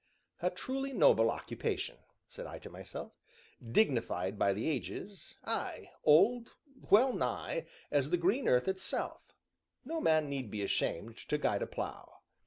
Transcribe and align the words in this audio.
"A 0.41 0.49
truly 0.49 0.93
noble 0.93 1.29
occupation!" 1.29 1.97
said 2.27 2.47
I 2.47 2.57
to 2.57 2.71
myself, 2.71 3.11
"dignified 3.71 4.39
by 4.39 4.51
the 4.51 4.67
ages 4.67 5.35
ay 5.43 5.91
old, 6.03 6.53
well 6.89 7.13
nigh, 7.13 7.67
as 7.91 8.09
the 8.09 8.17
green 8.17 8.47
earth 8.47 8.67
itself; 8.67 9.21
no 9.85 10.01
man 10.01 10.27
need 10.27 10.49
be 10.49 10.63
ashamed 10.63 11.17
to 11.29 11.37
guide 11.37 11.61
a 11.61 11.67
plough." 11.67 12.21